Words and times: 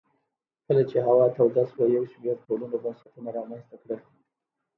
کله 0.67 0.81
چې 0.89 0.97
هوا 1.07 1.25
توده 1.35 1.63
شوه 1.71 1.85
یو 1.95 2.03
شمېر 2.11 2.37
ټولنو 2.45 2.75
بنسټونه 2.83 3.29
رامنځته 3.37 3.75
کړل 3.81 4.01